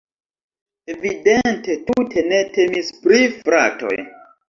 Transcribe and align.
Evidente 0.93 1.77
tute 1.91 2.25
ne 2.33 2.43
temis 2.59 2.93
pri 3.07 3.25
fratoj. 3.39 3.97